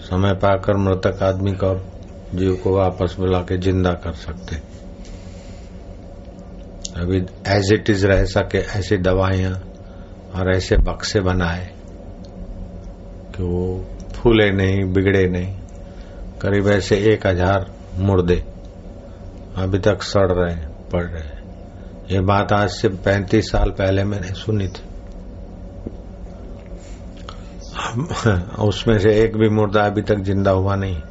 समय 0.00 0.32
पाकर 0.34 0.76
मृतक 0.76 1.22
आदमी 1.22 1.52
को 1.54 1.74
जीव 2.34 2.54
को 2.54 2.76
वापस 2.76 3.14
बुला 3.18 3.38
के 3.40 3.56
ज़िंदा 3.58 3.92
कर 4.04 4.12
सकते। 4.14 4.56
अभी 6.94 7.18
एज 7.48 7.72
इट 7.72 7.90
इज़ 7.90 8.06
रह 8.06 8.24
सके 8.24 8.58
ऐसी 8.78 8.96
दवाइयाँ 8.98 9.52
और 10.34 10.54
ऐसे 10.54 10.76
बक्से 10.78 11.20
बनाए 11.20 11.66
कि 13.34 13.42
वो 13.42 13.84
फूले 14.14 14.50
नहीं, 14.50 14.84
बिगड़े 14.92 15.26
नहीं। 15.28 15.54
करीब 16.40 16.68
ऐसे 16.68 16.96
एक 17.12 17.26
हज़ार 17.26 17.70
मुर्दे 17.98 18.42
अभी 19.56 19.78
तक 19.78 20.02
सड़ 20.02 20.30
रहे, 20.32 20.56
पड़ 20.92 21.04
रहे। 21.04 22.14
ये 22.14 22.20
बात 22.22 22.52
आज 22.52 22.68
से 22.70 22.88
पैंतीस 22.88 23.50
साल 23.50 23.70
पहले 23.70 24.04
मैंने 24.04 24.32
सुनी 24.34 24.66
थी। 24.68 24.93
उसमें 28.58 28.98
से 28.98 29.10
एक 29.22 29.36
भी 29.36 29.48
मुर्दा 29.48 29.86
अभी 29.86 30.02
तक 30.02 30.18
ज़िंदा 30.18 30.50
हुआ 30.50 30.76
नहीं। 30.76 31.02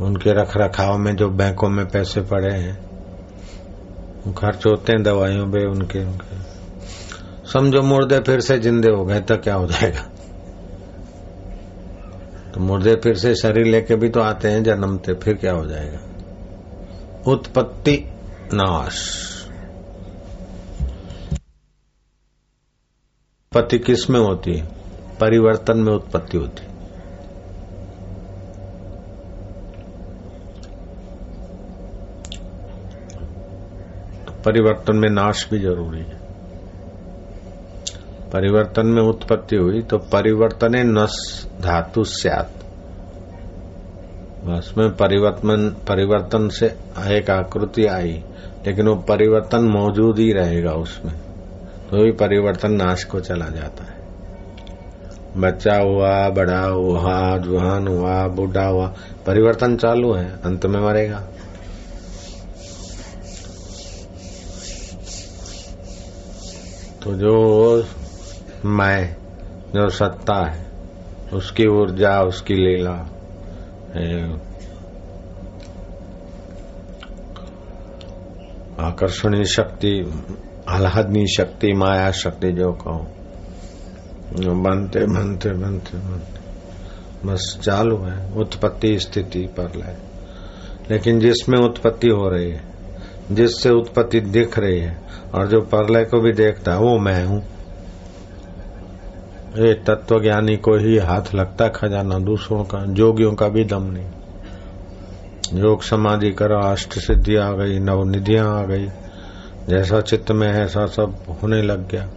उनके 0.00 0.32
रख 0.32 0.56
रखाव 0.56 0.98
में 0.98 1.16
जो 1.16 1.28
बैंकों 1.28 1.68
में 1.68 1.86
पैसे 1.86 2.20
पड़े 2.20 2.54
हैं 2.54 2.88
खर्च 4.34 4.66
होते 4.66 4.92
हैं 4.92 5.02
दवाइयों 5.02 5.46
पे 5.46 5.66
उनके 5.66 6.04
उनके। 6.04 6.36
समझो 7.52 7.82
मुर्दे 7.82 8.18
फिर 8.18 8.40
से 8.40 8.58
जिंदे 8.58 8.88
हो 8.88 9.04
गए 9.04 9.20
तो 9.20 9.36
क्या 9.36 9.54
हो 9.54 9.66
जाएगा? 9.66 10.02
तो 12.54 12.60
मुर्दे 12.60 12.94
फिर 12.94 13.14
से 13.14 13.34
शरीर 13.34 13.66
लेके 13.66 13.96
भी 13.96 14.08
तो 14.08 14.20
आते 14.20 14.48
हैं 14.48 14.62
जन्मते 14.62 15.14
फिर 15.14 15.34
क्या 15.34 15.52
हो 15.52 15.66
जाएगा? 15.66 15.98
उत्पत्ति 17.26 18.04
नाश। 18.54 19.28
उत्पत्ति 23.52 23.78
किसमें 23.78 24.18
होती 24.20 24.54
है? 24.54 24.66
परिवर्तन 25.20 25.78
में 25.78 25.92
उत्पत्ति 25.92 26.38
होती 26.38 26.62
है। 26.62 26.68
परिवर्तन 34.44 34.96
में 34.96 35.08
नाश 35.10 35.48
भी 35.50 35.58
ज़रूरी 35.58 35.98
है। 35.98 36.18
परिवर्तन 38.30 38.86
में 38.86 39.02
उत्पत्ति 39.02 39.56
हुई 39.56 39.82
तो 39.82 39.98
परिवर्तन 39.98 40.76
नस 40.98 41.46
धातु 41.60 42.04
स्यात। 42.04 42.52
बस 44.44 44.74
में 44.78 44.90
परिवर्तन 44.90 45.68
परिवर्तन 45.88 46.48
से 46.48 46.66
एक 47.08 47.30
आकृति 47.30 47.86
आई, 47.86 48.22
लेकिन 48.66 48.88
वो 48.88 48.94
परिवर्तन 48.94 49.64
मौजूद 49.68 50.18
ही 50.18 50.32
रहेगा 50.32 50.72
उसमें। 50.72 51.27
तो 51.90 52.02
भी 52.02 52.12
परिवर्तन 52.12 52.72
नाश 52.72 53.04
को 53.04 53.20
चला 53.20 53.48
जाता 53.48 53.84
है। 53.84 53.98
बच्चा 55.36 55.76
हुआ, 55.76 56.28
बड़ा 56.28 56.60
हुआ 56.60 57.38
जुहान 57.38 57.88
हुआ, 57.88 58.28
बूढ़ा 58.28 58.66
हुआ, 58.66 58.94
परिवर्तन 59.26 59.76
चालू 59.76 60.12
है, 60.12 60.42
अंत 60.44 60.66
में 60.66 60.80
मरेगा। 60.80 61.20
तो 67.02 67.14
जो 67.14 67.84
मैं, 68.64 69.16
जो 69.74 69.88
सत्ता 69.88 70.50
है, 70.50 70.66
उसकी 71.32 71.66
ऊर्जा, 71.66 72.22
उसकी 72.22 72.54
लीला 72.54 73.08
आकर्षणीय 78.80 79.44
शक्ति 79.44 80.22
आह्लादनी 80.68 81.26
शक्ति, 81.26 81.72
माया 81.72 82.10
शक्ति 82.10 82.52
जो 82.52 82.72
कहो। 82.72 83.06
बनते 84.54 85.06
बनते 85.06 85.50
बनते 85.50 85.98
बनते। 85.98 86.38
बस 87.26 87.60
चालू 87.64 87.96
है, 87.96 88.32
उत्पत्ति 88.36 88.98
स्थिति 88.98 89.40
पर 89.40 89.72
लय 89.76 89.96
लेकिन 90.90 91.20
जिसमें 91.20 91.58
उत्पत्ति 91.58 92.08
हो 92.08 92.28
रही 92.28 92.50
है, 92.50 92.64
जिससे 93.32 93.70
उत्पत्ति 93.70 94.20
दिख 94.20 94.58
रही 94.58 94.78
है, 94.78 94.98
और 95.34 95.48
जो 95.48 95.60
परलय 95.60 96.04
को 96.04 96.20
भी 96.20 96.32
देखता 96.32 96.72
है, 96.72 96.78
वो 96.78 96.98
मैं 96.98 97.26
हूँ। 97.26 97.42
ये 99.58 99.74
तत्व 99.74 100.20
ज्ञानी 100.20 100.56
को 100.56 100.76
ही 100.76 100.98
हाथ 100.98 101.34
लगता 101.34 101.68
खजाना 101.68 102.18
दूसरों 102.18 102.64
का, 102.64 102.84
जोगियों 102.86 103.34
का 103.34 103.48
भी 103.48 103.64
दम 103.64 103.82
नहीं। 103.82 104.06
योग 105.54 105.82
समाधि 105.82 106.30
करो, 106.30 106.60
अष्ट 106.60 106.98
सिद्धि 106.98 107.36
आ 107.36 107.52
गई 107.52 107.78
नव 107.78 108.04
निधियाँ 108.04 108.62
आ 108.62 108.64
गई। 108.64 108.88
जैसा 109.68 110.00
चित्त 110.00 110.30
में 110.30 110.48
है, 110.48 110.64
ऐसा 110.64 110.86
सब 110.86 111.16
होने 111.42 111.62
लग 111.62 111.88
गया। 111.88 112.08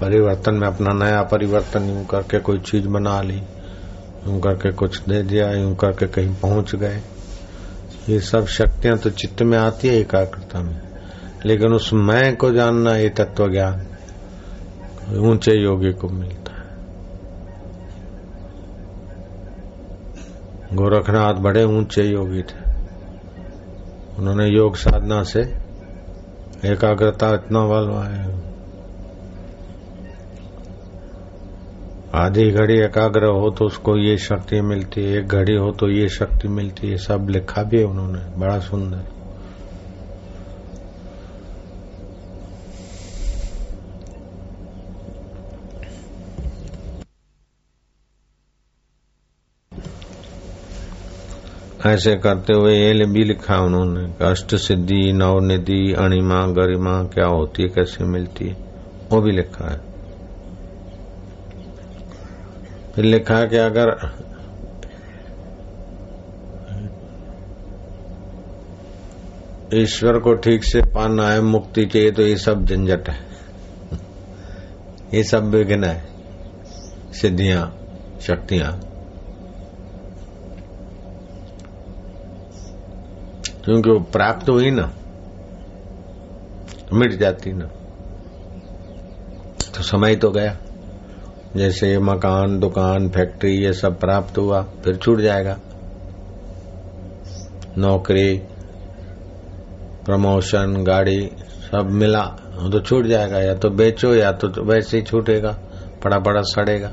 परिवर्तन 0.00 0.54
में 0.54 0.68
अपना 0.68 0.92
नया 0.92 1.22
परिवर्तन 1.22 1.84
यूँ 1.84 2.06
करके 2.06 2.38
कोई 2.38 2.58
चीज़ 2.58 2.88
बना 2.88 3.22
ली, 3.22 3.42
यूँ 4.26 4.40
करके 4.40 4.72
कुछ 4.72 5.00
दे 5.00 5.22
दिया, 5.22 5.52
यूँ 5.52 5.76
करके 5.76 6.06
कहीं 6.06 6.34
पहुँच 6.34 6.74
गए। 6.74 7.00
ये 8.08 8.20
सब 8.20 8.46
शक्तियाँ 8.46 8.98
तो 8.98 9.10
चित्त 9.10 9.42
में 9.42 9.58
आती 9.58 9.88
है 9.88 9.94
एकाग्रता 9.94 10.62
में। 10.62 10.80
लेकिन 11.46 11.72
उस 11.72 11.90
मैं 11.92 12.36
को 12.36 12.52
जानना 12.52 12.96
ये 12.96 13.08
तत्व 13.08 13.48
ज्ञान 13.48 13.86
ऊँचे 15.16 15.52
योगी 15.52 15.92
को 15.92 16.08
मिलता 16.08 16.52
है। 16.52 16.68
गोरखनाथ 20.72 21.34
बड़े 21.34 21.64
ऊँचे 21.64 22.02
योगी 22.02 22.42
थे। 22.42 22.64
उन्होंने 24.18 24.46
योग 24.46 24.76
साधना 24.76 25.22
से 25.22 25.63
एकाग्रता 26.64 27.34
इतना 27.34 27.66
बलवाया 27.66 28.22
आधी 32.14 32.50
घड़ी 32.50 32.78
एकाग्र 32.80 33.26
हो 33.26 33.50
तो 33.50 33.64
उसको 33.64 33.96
ये 33.98 34.16
शक्ति 34.18 34.60
मिलती 34.60 35.04
है, 35.04 35.18
एक 35.18 35.28
घड़ी 35.28 35.54
हो 35.56 35.70
तो 35.72 35.88
ये 35.90 36.08
शक्ति 36.08 36.48
मिलती 36.48 36.90
है, 36.90 36.96
सब 36.96 37.26
लिखा 37.30 37.62
भी 37.62 37.78
है 37.78 37.84
उन्होंने, 37.84 38.20
बड़ा 38.38 38.58
सुंदर। 38.58 39.13
ऐसे 51.86 52.16
करते 52.16 52.52
हुए 52.52 52.74
ये 52.74 53.04
भी 53.04 53.24
लिखा 53.24 53.56
उन्होंने 53.56 54.24
अष्ट 54.24 54.54
सिद्धि 54.54 55.12
नवनिधि 55.12 55.92
अणिमा, 55.92 56.46
गरिमा, 56.46 57.02
क्या 57.04 57.26
होती 57.26 57.62
है, 57.62 57.68
कैसे 57.68 58.04
मिलती 58.04 58.48
है, 58.48 58.56
वो 59.12 59.20
भी 59.20 59.32
लिखा 59.32 59.70
है। 59.72 59.78
फिर 62.94 63.04
लिखा 63.04 63.36
है 63.36 63.48
कि 63.48 63.56
अगर 63.56 63.90
ईश्वर 69.74 70.18
को 70.18 70.34
ठीक 70.34 70.64
से 70.64 70.80
पाना 70.82 71.28
है, 71.28 71.40
मुक्ति 71.40 71.86
चाहिए 71.86 72.10
तो 72.10 72.22
ये 72.22 72.36
सब 72.36 72.64
झंझट 72.64 73.08
है। 73.08 73.18
ये 75.14 75.22
सब 75.22 75.44
विघ्न 75.44 75.84
है, 75.84 76.04
सिद्धियाँ, 77.12 77.76
शक्तियाँ। 78.20 78.93
क्योंकि 83.64 83.90
वो 83.90 83.98
प्राप्त 84.12 84.48
हुई 84.48 84.70
ना, 84.70 84.90
मिट 86.92 87.12
जाती 87.12 87.52
ना। 87.52 87.66
तो 89.74 89.82
समय 89.82 90.16
तो 90.16 90.30
गया। 90.30 90.56
जैसे 91.56 91.98
मकान, 91.98 92.58
दुकान, 92.58 93.08
फैक्ट्री 93.08 93.52
ये 93.56 93.72
सब 93.72 93.98
प्राप्त 94.00 94.38
हुआ, 94.38 94.62
फिर 94.84 94.96
छूट 94.96 95.20
जाएगा। 95.20 95.56
नौकरी, 97.78 98.36
प्रमोशन, 100.04 100.84
गाड़ी 100.84 101.30
सब 101.62 101.88
मिला 101.90 102.22
तो 102.72 102.80
छूट 102.80 103.06
जाएगा। 103.06 103.40
या 103.40 103.54
तो 103.54 103.70
बेचो 103.70 104.14
या 104.14 104.32
तो 104.32 104.62
वैसे 104.64 104.96
ही 104.96 105.02
छूटेगा 105.02 105.58
पड़ा 106.04 106.18
पड़ा 106.18 106.40
सड़ेगा। 106.42 106.90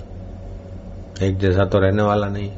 एक 1.21 1.37
जैसा 1.37 1.65
तो 1.65 1.79
रहने 1.79 2.03
वाला 2.03 2.27
नहीं 2.27 2.51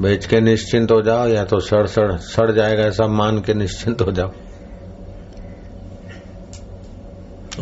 बेच 0.00 0.26
के 0.26 0.40
निश्चिंत 0.40 0.90
हो 0.90 1.02
जाओ, 1.02 1.28
या 1.28 1.44
तो 1.44 1.60
सड़ 1.60 1.86
सड़ 1.86 2.16
सड़ 2.16 2.52
जाएगा 2.52 2.82
ऐसा 2.82 3.06
मान 3.06 3.40
के 3.40 3.54
निश्चिंत 3.54 4.02
हो 4.02 4.12
जाओ। 4.12 4.30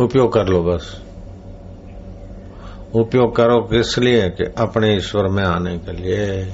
उपयोग 0.04 0.32
कर 0.32 0.46
लो 0.46 0.62
बस। 0.62 1.02
उपयोग 2.94 3.36
करो 3.36 3.60
किस 3.60 3.98
लिए? 3.98 4.28
कि 4.28 4.44
अपने 4.58 4.96
ईश्वर 4.96 5.26
में 5.26 5.44
आने 5.44 5.78
के 5.78 5.92
लिए। 5.92 6.52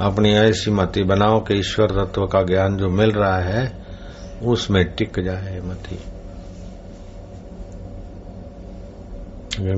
अपनी 0.00 0.34
ऐसी 0.34 0.70
मति 0.70 1.02
बनाओ 1.02 1.40
कि 1.40 1.54
ईश्वर 1.54 1.86
तत्व 1.86 2.26
का 2.26 2.42
ज्ञान 2.42 2.76
जो 2.76 2.88
मिल 2.88 3.10
रहा 3.10 3.38
है, 3.38 3.72
उसमें 4.42 4.84
टिक 4.84 5.20
जाए 5.20 5.60
मति। 5.60 5.98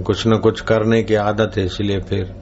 कुछ 0.03 0.27
न 0.27 0.37
कुछ 0.37 0.61
करने 0.61 1.03
की 1.03 1.15
आदत 1.15 1.53
है, 1.57 1.65
इसलिए 1.65 2.01
फिर 2.01 2.40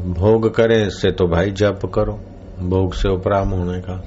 भोग 0.00 0.54
करें 0.54 0.86
इससे 0.86 1.10
तो 1.10 1.26
भाई 1.26 1.50
जप 1.50 1.80
करो, 1.94 2.12
भोग 2.58 2.94
से 2.94 3.08
उपराम 3.08 3.48
होने 3.48 3.80
का। 3.80 4.02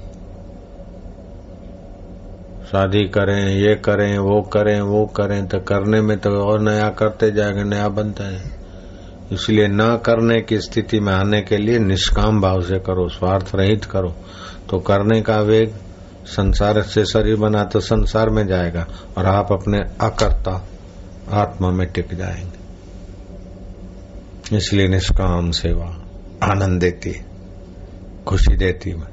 शादी 2.70 3.08
करें, 3.08 3.48
ये 3.48 3.74
करें, 3.74 4.18
वो 4.18 4.40
करें 4.42 4.80
वो 4.80 5.06
करें 5.06 5.46
तो 5.46 5.58
करने 5.58 6.00
में 6.00 6.18
तो 6.18 6.30
और 6.30 6.60
नया 6.60 6.88
करते 6.88 7.30
जाएँगे, 7.30 7.64
नया 7.64 7.88
बनता 7.88 8.24
है। 8.24 8.42
इसलिए 9.32 9.68
न 9.68 9.96
करने 10.06 10.40
की 10.40 10.58
स्थिति 10.58 11.00
में 11.00 11.12
आने 11.12 11.40
के 11.42 11.56
लिए 11.56 11.78
निष्काम 11.78 12.40
भाव 12.40 12.60
से 12.60 12.78
करो, 12.78 13.08
स्वार्थ 13.08 13.50
रहित 13.54 13.84
करो। 13.84 14.14
तो 14.70 14.78
करने 14.78 15.22
का 15.22 15.40
वेग 15.40 15.74
संसार 16.26 16.82
से 16.82 17.04
शरीर 17.04 17.36
बना 17.36 17.64
तो 17.64 17.80
संसार 17.80 18.30
में 18.30 18.46
जाएगा, 18.46 18.86
और 19.18 19.26
आप 19.26 19.52
अपने 19.52 19.78
अकर्ता 19.78 20.68
आत्मा 21.32 21.70
में 21.70 21.86
टिक 21.92 22.14
जाएँगे। 22.14 22.53
इसलिए 24.52 24.88
निष्काम 24.88 25.50
सेवा, 25.50 25.86
आनंद 26.42 26.80
देती 26.80 27.10
है, 27.10 27.24
खुशी 28.26 28.56
देती 28.56 28.90
है। 28.90 29.12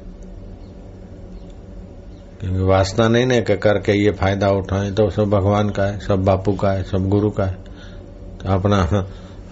क्योंकि 2.39 2.59
वासना 2.59 3.07
नहीं 3.07 3.25
ना 3.25 3.39
करके 3.55 3.91
ये 3.91 4.11
फ़ायदा 4.11 4.49
उठाए 4.49 4.91
तो 4.91 5.09
सब 5.09 5.23
भगवान 5.23 5.69
का 5.69 5.83
है, 5.83 5.99
सब 5.99 6.23
बापू 6.23 6.53
का 6.53 6.71
है, 6.71 6.83
सब 6.83 7.09
गुरु 7.09 7.29
का 7.29 7.45
है। 7.45 7.53
तो 7.53 8.49
अपना, 8.49 8.81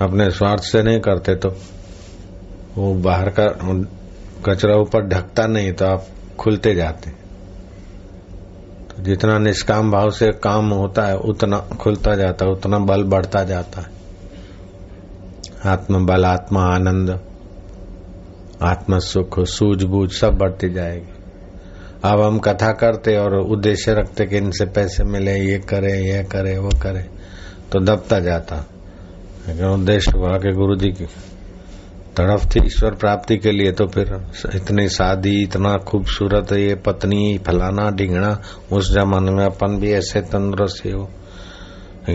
अपने 0.01 0.29
स्वार्थ 0.31 0.63
से 0.63 0.83
नहीं 0.83 0.99
करते 0.99 1.35
तो 1.35 1.49
वो 2.75 2.93
बाहर 2.93 3.29
का, 3.29 3.47
कचरा 4.45 4.75
ऊपर 4.75 5.01
ढकता 5.01 5.47
नहीं 5.47 5.71
तो 5.73 5.85
आप 5.85 6.07
खुलते 6.39 6.75
जाते। 6.75 7.09
तो 8.89 9.03
जितना 9.03 9.37
निष्काम 9.37 9.91
भाव 9.91 10.11
से 10.11 10.31
काम 10.31 10.69
होता 10.69 11.05
है, 11.05 11.17
उतना 11.17 11.59
खुलता 11.59 12.15
जाता 12.15 12.45
है, 12.45 12.51
उतना 12.51 12.79
बल 12.79 13.03
बढ़ता 13.03 13.43
जाता 13.43 13.81
है। 13.81 13.98
आत्म 15.65 16.05
बल, 16.05 16.25
आत्मा 16.25 16.61
आनंद, 16.61 17.19
आत्म 18.61 18.99
सुख, 18.99 19.39
सूझबूझ 19.39 20.11
सब 20.11 20.33
बढ़ती 20.33 20.69
जाएगी। 20.69 21.13
अब 22.03 22.21
हम 22.21 22.39
कथा 22.39 22.71
करते 22.71 23.15
और 23.17 23.35
उद्देश्य 23.35 23.93
रखते 23.93 24.25
कि 24.25 24.37
इनसे 24.37 24.65
पैसे 24.65 25.03
मिले, 25.03 25.39
ये 25.39 25.59
करे 25.59 25.93
ये 25.93 26.23
करे, 26.23 26.57
वो 26.57 26.69
करे 26.83 27.05
तो 27.71 27.79
दबता 27.79 28.19
जाता। 28.19 28.65
लेकिन 29.47 29.65
उद्देश्य 29.65 30.11
हुआ 30.17 30.37
के 30.37 30.53
गुरु 30.53 30.75
जी 30.75 30.89
की 30.89 31.05
तड़फ 32.17 32.45
थी 32.45 32.65
ईश्वर 32.65 32.91
प्राप्ति 32.91 33.37
के 33.37 33.51
लिए 33.51 33.71
तो 33.71 33.87
फिर 33.87 34.27
इतनी 34.55 34.89
शादी 34.89 35.43
इतना 35.43 35.77
खूबसूरत, 35.77 36.51
ये 36.51 36.75
पत्नी 36.75 37.37
फलाना 37.37 37.89
ढिंगना 37.91 38.41
उस 38.71 38.91
जमाने 38.93 39.31
में 39.31 39.45
अपन 39.45 39.77
भी 39.77 39.91
ऐसे 39.91 40.21
तंदुरुस्त 40.21 40.85
हो। 40.87 41.09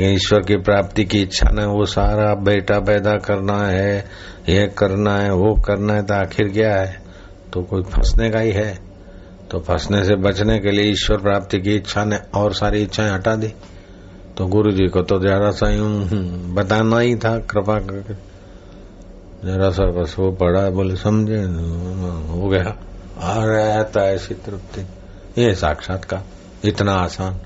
ईश्वर 0.02 0.40
की 0.40 0.56
प्राप्ति 0.56 1.04
की 1.04 1.22
इच्छा 1.22 1.50
ने 1.52 1.64
वो 1.64 1.84
सारा 1.84 2.34
बेटा 2.34 2.80
पैदा 2.80 3.16
करना 3.16 3.66
है, 3.66 4.04
ये 4.48 4.66
करना 4.66 5.16
है, 5.18 5.32
वो 5.32 5.54
करना 5.54 5.94
है 5.94 6.02
तो 6.02 6.14
आखिर 6.14 6.48
क्या 6.48 6.76
है? 6.76 7.02
तो 7.52 7.62
कोई 7.62 7.82
फंसने 7.82 8.30
का 8.30 8.38
ही 8.38 8.50
है। 8.50 8.78
तो 9.50 9.58
फंसने 9.60 10.04
से 10.04 10.16
बचने 10.16 10.58
के 10.58 10.70
लिए 10.70 10.84
ईश्वर 10.84 11.16
प्राप्ति 11.16 11.60
की 11.60 11.74
इच्छा 11.76 12.04
ने 12.04 12.18
और 12.34 12.54
सारी 12.54 12.82
इच्छाएँ 12.82 13.10
हटा 13.10 13.36
दी। 13.36 13.54
तो 14.36 14.46
गुरु 14.46 14.70
जी 14.70 14.88
को 14.88 15.02
तो 15.02 15.18
जरा 15.18 15.50
सा 15.50 15.70
यूँ 15.70 16.08
बताना 16.54 16.98
ही 16.98 17.16
था, 17.16 17.38
कृपा 17.38 17.78
करके। 17.78 18.14
जरा 19.48 19.70
सा 19.70 19.84
बस 19.84 20.16
वो 20.18 20.30
पढ़ा, 20.30 20.70
बोले, 20.70 20.96
समझे? 20.96 21.42
हो 22.32 22.48
गया। 22.48 22.76
आ 23.20 23.44
रहता 23.44 24.00
ऐसी 24.04 24.34
तृप्ति। 24.34 24.80
ये 25.42 25.54
साक्षात 25.54 26.04
का 26.04 26.22
इतना 26.64 26.92
आसान। 26.92 27.40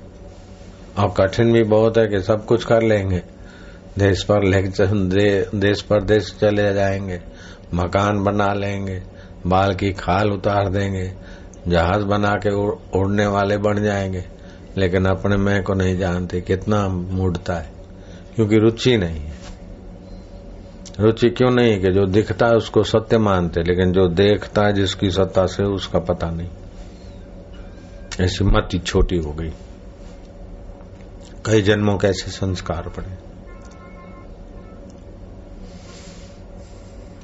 और 0.99 1.13
कठिन 1.17 1.53
भी 1.53 1.63
बहुत 1.63 1.97
है 1.97 2.07
कि 2.07 2.19
सब 2.19 2.45
कुछ 2.45 2.63
कर 2.65 2.81
लेंगे। 2.81 3.21
देश 3.99 4.23
पर 4.23 4.43
लेक्चर 4.43 4.87
दे, 4.87 5.47
देश 5.55 5.81
पर 5.81 6.03
देश 6.03 6.37
चले 6.41 6.73
जाएँगे। 6.73 7.21
मकान 7.73 8.23
बना 8.23 8.53
लेंगे 8.53 9.03
बाल 9.47 9.75
की 9.75 9.91
खाल 9.91 10.31
उतार 10.31 10.69
देंगे 10.69 11.13
जहाज़ 11.67 12.03
बना 12.05 12.29
के 12.29 12.55
उड़ने 12.99 13.25
वाले 13.25 13.57
बन 13.57 13.83
जाएँगे। 13.83 14.25
लेकिन 14.77 15.05
अपने 15.05 15.37
मैं 15.37 15.63
को 15.63 15.73
नहीं 15.73 15.97
जानते 15.97 16.41
कितना 16.41 16.87
मुड़ता 16.87 17.53
है 17.53 17.69
क्योंकि 18.35 18.55
रुचि 18.55 18.97
नहीं 18.97 19.19
है। 19.19 19.33
रुचि 20.99 21.29
क्यों 21.29 21.51
नहीं 21.51 21.81
कि 21.81 21.91
जो 21.91 22.05
दिखता 22.05 22.45
है 22.45 22.53
उसको 22.53 22.83
सत्य 22.83 23.17
मानते 23.17 23.61
लेकिन 23.61 23.91
जो 23.91 24.07
देखता 24.07 24.65
है 24.65 24.73
जिसकी 24.73 25.11
सत्ता 25.11 25.45
से 25.45 25.63
उसका 25.63 25.99
पता 25.99 26.29
नहीं। 26.29 26.49
ऐसी 28.21 28.45
मति 28.45 28.79
छोटी 28.79 29.17
हो 29.17 29.31
गई। 29.31 29.51
कई 31.45 31.61
जन्मों 31.61 31.97
के 31.97 32.07
ऐसे 32.07 32.31
संस्कार 32.31 32.89
पड़े। 32.89 33.29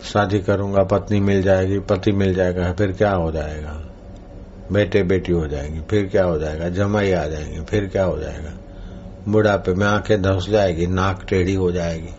शादी 0.04 0.40
करूँगा, 0.40 0.84
पत्नी 0.84 1.20
मिल 1.20 1.42
जाएगी, 1.42 1.80
पति 1.80 2.12
मिल 2.12 2.34
जाएगा, 2.34 2.74
फिर 2.74 2.92
क्या 2.92 3.12
हो 3.12 3.32
जाएगा? 3.32 3.82
बेटे 4.72 5.04
बेटी 5.04 5.32
हो 5.32 5.48
जाएँगे, 5.48 5.82
फिर 5.82 6.06
क्या 6.06 6.24
हो 6.24 6.40
जाएगा? 6.40 6.70
जमाई 6.70 7.12
आ 7.12 7.26
जाएँगे, 7.26 7.62
फिर 7.62 7.88
क्या 7.88 8.04
हो 8.04 8.18
जाएगा? 8.18 8.52
बुढ़ापे 9.28 9.74
में 9.74 9.88
आँखें 9.88 10.22
धस 10.22 10.48
जाएगी, 10.50 10.88
नाक 10.88 11.26
टेढ़ी 11.30 11.54
हो 11.54 11.72
जाएगी, 11.72 12.10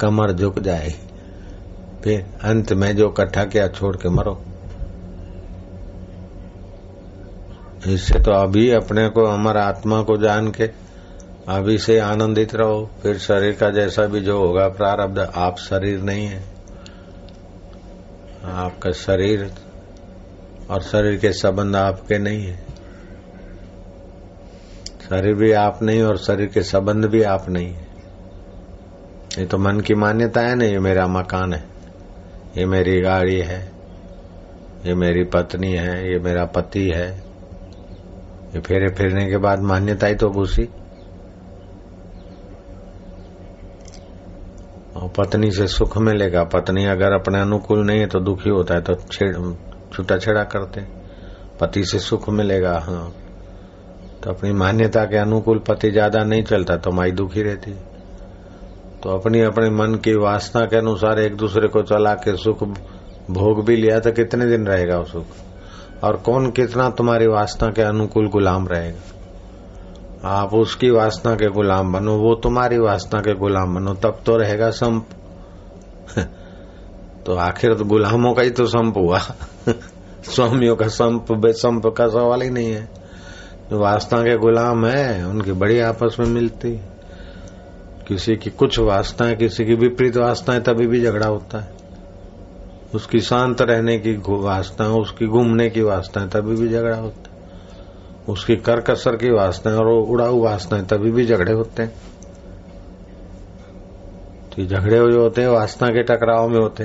कमर 0.00 0.32
झुक 0.32 0.58
जाएगी। 0.58 1.08
फिर 2.04 2.26
अंत 2.44 2.72
में 2.72 2.96
जो 2.96 3.08
कट्ठा 3.08 3.44
किया, 3.44 3.68
छोड़ 3.68 3.96
के 3.96 4.08
मरो। 4.08 4.44
इससे 7.86 8.18
तो 8.18 8.30
अभी 8.32 8.70
अपने 8.70 9.08
को, 9.08 9.24
अमर 9.24 9.56
आत्मा 9.56 10.02
को 10.02 10.16
जान 10.16 10.50
के 10.50 10.83
अभी 11.48 11.76
से 11.78 11.98
आनंदित 11.98 12.54
रहो, 12.54 12.90
फिर 13.02 13.18
शरीर 13.18 13.52
का 13.52 13.68
जैसा 13.70 14.04
भी 14.06 14.20
जो 14.20 14.38
होगा 14.38 14.68
प्रारब्ध, 14.68 15.18
आप 15.18 15.58
शरीर 15.58 16.00
नहीं 16.00 16.26
है। 16.26 16.42
आपका 18.44 18.90
शरीर 18.90 19.50
और 20.70 20.82
शरीर 20.82 21.16
के 21.16 21.32
संबंध 21.32 21.76
आपके 21.76 22.18
नहीं 22.18 22.46
है। 22.46 22.56
शरीर 25.00 25.34
भी 25.34 25.50
आप 25.52 25.82
नहीं 25.82 26.02
और 26.02 26.16
शरीर 26.16 26.46
के 26.46 26.62
संबंध 26.62 27.04
भी 27.04 27.22
आप 27.22 27.48
नहीं 27.48 27.68
है। 27.68 27.86
ये 29.38 29.44
तो 29.46 29.58
मन 29.58 29.80
की 29.80 29.94
मान्यता 29.94 30.40
है 30.40 30.54
ना 30.54 30.64
ये 30.64 30.78
मेरा 30.78 31.06
मकान 31.06 31.52
है, 31.52 31.64
ये 32.56 32.66
मेरी 32.66 33.00
गाड़ी 33.00 33.38
है, 33.38 33.60
ये 34.86 34.94
मेरी 34.94 35.24
पत्नी 35.24 35.72
है, 35.72 36.12
ये 36.12 36.18
मेरा 36.18 36.44
पति 36.44 36.88
है। 36.88 37.08
ये 38.54 38.60
फेरे 38.60 38.88
फिरने 38.88 39.26
के 39.26 39.36
बाद 39.36 39.60
मान्यता 39.62 40.06
ही 40.06 40.14
तो 40.14 40.30
घुसी। 40.30 40.68
और 44.94 45.08
पत्नी 45.08 45.50
से 45.50 45.66
सुख 45.66 45.96
मिलेगा। 45.98 46.42
पत्नी 46.44 46.84
अगर 46.86 47.12
अपने 47.12 47.40
अनुकूल 47.40 47.84
नहीं 47.86 48.00
है 48.00 48.06
तो 48.06 48.20
दुखी 48.20 48.50
होता 48.50 48.74
है 48.74 48.80
तो 48.80 48.94
छेड़ 49.12 49.34
छूटा 49.94 50.18
छेड़ा 50.18 50.42
करते 50.44 50.80
पति 51.60 51.84
से 51.84 51.98
सुख 51.98 52.28
मिलेगा 52.30 52.78
हाँ। 52.84 53.12
तो 54.22 54.30
अपनी 54.30 54.52
मान्यता 54.52 55.04
के 55.04 55.16
अनुकूल 55.16 55.58
पति 55.58 55.90
ज़्यादा 55.90 56.22
नहीं 56.24 56.42
चलता 56.42 56.76
तो 56.76 56.90
माई 56.90 57.10
दुखी 57.12 57.42
रहती 57.42 57.72
तो 59.02 59.10
अपनी 59.10 59.40
अपने 59.40 59.70
मन 59.70 59.94
की 59.94 60.14
वासना 60.16 60.64
के 60.66 60.76
अनुसार 60.76 61.18
एक 61.20 61.36
दूसरे 61.36 61.68
को 61.68 61.82
चला 61.82 62.14
के 62.14 62.36
सुख 62.36 62.62
भोग 63.30 63.64
भी 63.66 63.76
लिया 63.76 63.98
तो 64.00 64.12
कितने 64.12 64.46
दिन 64.46 64.66
रहेगा 64.66 64.98
वो 64.98 65.04
सुख? 65.04 65.26
और 66.04 66.16
कौन 66.16 66.50
कितना 66.50 66.88
तुम्हारी 66.90 67.26
वासना 67.26 67.70
के 67.70 67.82
अनुकूल 67.82 68.28
गुलाम 68.28 68.66
रहेगा? 68.68 69.13
आप 70.24 70.54
उसकी 70.54 70.90
वासना 70.90 71.34
के 71.34 71.50
गुलाम 71.50 71.92
बनो, 71.92 72.16
वो 72.16 72.34
तुम्हारी 72.34 72.78
वासना 72.78 73.20
के 73.20 73.34
गुलाम 73.34 73.74
बनो, 73.74 73.94
तब 73.94 74.20
तो 74.26 74.36
रहेगा 74.36 74.70
संप। 74.70 75.06
तो 77.26 77.34
आखिर 77.34 77.74
तो 77.74 77.84
गुलामों 77.84 78.34
का 78.34 78.42
ही 78.42 78.50
तो 78.50 78.66
संप 78.66 78.96
हुआ। 78.96 79.18
स्वामियों 80.24 80.76
का 80.76 80.88
संप, 80.88 81.32
बेसंप 81.32 81.86
का 81.86 82.08
सवाल 82.08 82.42
ही 82.42 82.50
नहीं 82.50 82.72
है। 82.72 82.88
जो 83.70 83.78
वासना 83.78 84.22
के 84.22 84.36
गुलाम 84.36 84.86
है, 84.86 85.26
उनकी 85.26 85.52
बड़ी 85.52 85.80
आपस 85.80 86.16
में 86.20 86.26
मिलती। 86.26 86.80
किसी 88.08 88.36
की 88.36 88.50
कुछ 88.50 88.78
वासना 88.78 89.26
है 89.26 89.36
किसी 89.36 89.64
की 89.64 89.74
विपरीत 89.74 90.16
वासना 90.16 90.54
है 90.54 90.60
तभी 90.60 90.86
भी 90.86 91.02
झगड़ा 91.02 91.26
होता 91.26 91.58
है। 91.58 91.72
उसकी 92.94 93.20
शांत 93.20 93.62
रहने 93.62 93.98
की 93.98 94.12
वासना 94.30 94.86
है 94.86 94.92
उसकी 94.92 95.26
घूमने 95.26 95.70
की 95.70 95.82
वासना 95.82 96.22
है 96.22 96.28
तभी 96.28 96.56
भी 96.56 96.68
झगड़ा 96.68 96.96
होता 96.96 97.18
है। 97.18 97.23
उसकी 98.28 98.56
कर 98.56 98.80
कसर 98.80 99.16
की 99.16 99.30
वासना 99.30 99.72
और 99.72 99.86
उड़ाऊ 99.86 100.42
वासना 100.42 100.78
है 100.78 100.86
तभी 100.86 101.10
भी 101.12 101.26
झगड़े 101.26 101.52
होते 101.52 101.82
हैं। 101.82 101.92
तो 104.50 104.64
झगड़े 104.64 104.96
जो 104.96 105.22
होते 105.22 105.42
हैं, 105.42 105.48
वासना 105.48 105.88
के 105.88 106.02
टकराव 106.02 106.48
में 106.48 106.58
होते 106.58 106.84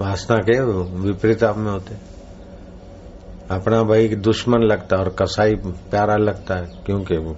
वासना 0.00 0.36
के 0.38 0.60
विपरीत 1.00 1.42
आप 1.44 1.56
में 1.56 1.70
होते 1.70 1.94
अपना 3.50 3.82
भाई 3.82 4.08
दुश्मन 4.08 4.62
लगता 4.62 4.96
है 4.96 5.02
और 5.02 5.08
कसाई 5.18 5.54
प्यारा 5.90 6.16
लगता 6.16 6.54
है, 6.54 6.66
क्योंकि 6.86 7.16
वो 7.16 7.36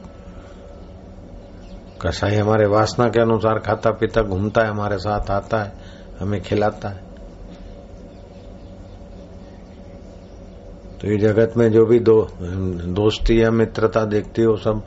कसाई 2.03 2.35
हमारे 2.35 2.67
वासना 2.67 3.09
के 3.09 3.21
अनुसार 3.21 3.59
खाता 3.59 3.91
पीता 3.91 4.23
घूमता 4.23 4.63
है, 4.63 4.71
हमारे 4.71 4.99
साथ 4.99 5.31
आता 5.31 5.63
है, 5.63 5.73
हमें 6.21 6.41
खिलाता 6.43 6.89
है। 6.89 7.08
तो 11.01 11.09
ये 11.09 11.17
जगत 11.17 11.53
में 11.57 11.73
जो 11.73 11.87
भी 11.87 11.99
दो, 11.99 12.29
दोस्ती 12.87 13.43
या 13.43 13.51
मित्रता 13.51 14.05
देखती 14.05 14.43
है, 14.43 14.49
वो 14.49 14.57
सब 14.57 14.83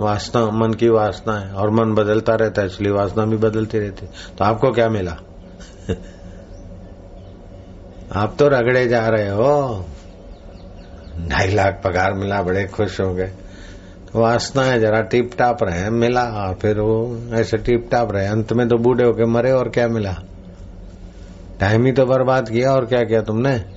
वासना, 0.00 0.50
मन 0.50 0.74
की 0.74 0.88
वासना 0.88 1.38
है, 1.38 1.52
और 1.52 1.70
मन 1.70 1.94
बदलता 1.94 2.34
रहता 2.34 2.60
है, 2.60 2.66
इसलिए 2.66 2.92
वासना 2.92 3.24
भी 3.24 3.36
बदलती 3.36 3.78
रहती 3.78 4.06
तो 4.06 4.44
आपको 4.44 4.70
क्या 4.70 4.88
मिला? 4.88 5.16
आप 8.12 8.36
तो 8.38 8.48
रगड़े 8.48 8.88
जा 8.88 9.08
रहे 9.08 9.28
हो। 9.28 9.84
ढाई 11.28 11.54
लाख 11.54 11.82
पगार 11.84 12.12
मिला, 12.12 12.42
बड़े 12.42 12.64
खुश 12.64 13.00
हो 13.00 13.14
गए। 13.14 13.32
तो 14.12 14.20
वासना 14.20 14.62
है, 14.62 14.80
जरा 14.80 15.00
टिप 15.00 15.30
टाप 15.38 15.58
रहे, 15.62 15.90
मिला 15.90 16.24
और 16.24 16.54
फिर 16.54 16.80
वो 16.80 17.20
ऐसे 17.32 17.56
टिप 17.56 17.88
टाप 17.90 18.12
रहे। 18.12 18.26
अंत 18.26 18.52
में 18.52 18.68
तो 18.68 18.76
बूढ़े 18.76 19.04
होके 19.04 19.24
मरे, 19.24 19.52
और 19.52 19.68
क्या 19.68 19.88
मिला? 19.88 20.14
टाइम 21.60 21.86
ही 21.86 21.92
तो 21.92 22.06
बर्बाद 22.06 22.48
किया, 22.48 22.72
और 22.72 22.86
क्या 22.86 23.04
किया 23.04 23.20
तुमने? 23.22 23.75